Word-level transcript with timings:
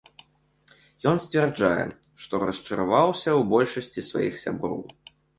Ён 1.09 1.17
сцвярджае, 1.25 1.83
што 2.23 2.39
расчараваўся 2.43 3.29
ў 3.33 3.41
большасці 3.51 4.05
сваіх 4.09 4.35
сяброў. 4.45 4.81